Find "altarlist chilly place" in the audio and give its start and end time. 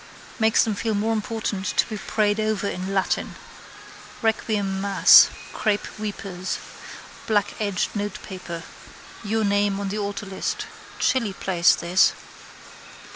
9.99-11.75